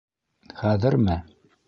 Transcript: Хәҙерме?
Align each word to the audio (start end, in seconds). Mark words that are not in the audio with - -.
Хәҙерме? 0.61 1.19